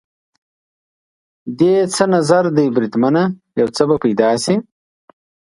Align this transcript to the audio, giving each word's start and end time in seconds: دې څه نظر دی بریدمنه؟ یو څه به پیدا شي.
دې 1.59 1.73
څه 1.95 2.03
نظر 2.15 2.43
دی 2.55 2.65
بریدمنه؟ 2.75 3.23
یو 3.59 3.67
څه 3.75 3.83
به 3.89 3.95
پیدا 4.03 4.29
شي. 4.43 4.55